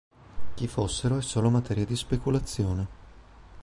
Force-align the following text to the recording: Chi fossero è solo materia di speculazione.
Chi 0.55 0.65
fossero 0.67 1.17
è 1.17 1.21
solo 1.21 1.51
materia 1.51 1.85
di 1.85 1.95
speculazione. 1.95 2.87